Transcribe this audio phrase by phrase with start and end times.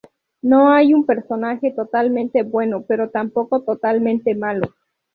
[0.41, 4.73] No hay un personaje totalmente bueno pero tampoco totalmente malo.